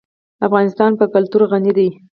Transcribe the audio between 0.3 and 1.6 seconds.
افغانستان په کلتور